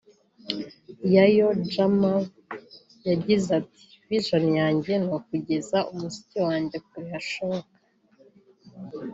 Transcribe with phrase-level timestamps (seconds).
[1.13, 2.21] Yoya Jamal
[3.09, 7.71] yagize ati “Vision yanjye ni ukugeza umuziki wanjye kure hashoboka